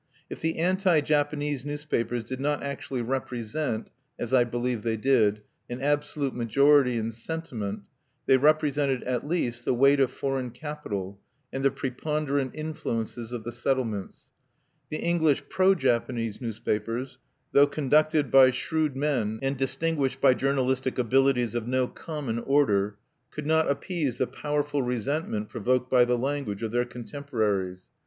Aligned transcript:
If 0.31 0.41
the 0.41 0.57
"anti 0.57 0.99
Japanese" 1.01 1.63
newspapers 1.63 2.23
did 2.23 2.39
not 2.39 2.63
actually 2.63 3.03
represent 3.03 3.91
as 4.17 4.33
I 4.33 4.45
believe 4.45 4.81
they 4.81 4.97
did 4.97 5.43
an 5.69 5.79
absolute 5.79 6.33
majority 6.33 6.97
in 6.97 7.11
sentiment, 7.11 7.83
they 8.25 8.37
represented 8.37 9.03
at 9.03 9.27
least 9.27 9.63
the 9.63 9.75
weight 9.75 9.99
of 9.99 10.09
foreign 10.09 10.49
capital, 10.49 11.21
and 11.53 11.63
the 11.63 11.69
preponderant 11.69 12.55
influences 12.55 13.31
of 13.31 13.43
the 13.43 13.51
settlements. 13.51 14.31
The 14.89 14.97
English 14.97 15.43
"pro 15.49 15.75
Japanese" 15.75 16.41
newspapers, 16.41 17.19
though 17.51 17.67
conducted 17.67 18.31
by 18.31 18.49
shrewd 18.49 18.95
men, 18.95 19.37
and 19.43 19.55
distinguished 19.55 20.19
by 20.19 20.33
journalistic 20.33 20.97
abilities 20.97 21.53
of 21.53 21.67
no 21.67 21.87
common 21.87 22.39
order, 22.39 22.97
could 23.29 23.45
not 23.45 23.69
appease 23.69 24.17
the 24.17 24.25
powerful 24.25 24.81
resentment 24.81 25.49
provoked 25.49 25.91
by 25.91 26.05
the 26.05 26.17
language 26.17 26.63
of 26.63 26.71
their 26.71 26.85
contemporaries. 26.85 27.89